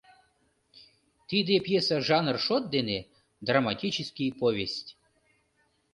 [1.29, 2.99] Тиде пьеса жанр шот дене—
[3.47, 4.89] драматический повесть.